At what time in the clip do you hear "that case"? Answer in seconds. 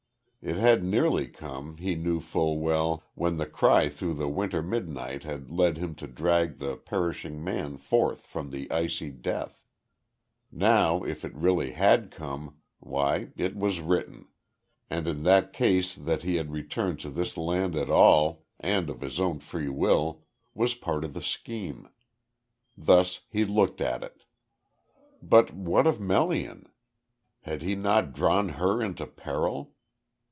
15.25-15.93